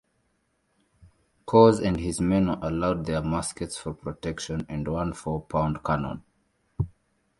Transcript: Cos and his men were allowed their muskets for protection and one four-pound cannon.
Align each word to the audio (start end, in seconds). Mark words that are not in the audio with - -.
Cos 1.45 1.77
and 1.79 1.99
his 1.99 2.19
men 2.19 2.47
were 2.47 2.57
allowed 2.63 3.05
their 3.05 3.21
muskets 3.21 3.77
for 3.77 3.93
protection 3.93 4.65
and 4.67 4.87
one 4.87 5.13
four-pound 5.13 5.83
cannon. 5.83 6.23